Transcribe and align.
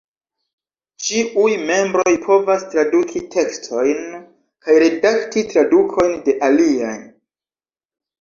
Ĉiuj 1.07 1.49
membroj 1.71 2.13
povas 2.23 2.65
traduki 2.71 3.21
tekstojn 3.35 3.99
kaj 4.69 4.79
redakti 4.85 5.45
tradukojn 5.53 6.17
de 6.29 6.35
aliaj. 6.49 6.97